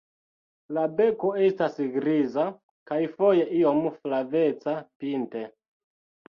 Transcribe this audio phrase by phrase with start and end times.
[0.77, 2.47] La beko estas griza
[2.93, 5.49] kaj foje iom flaveca pinte.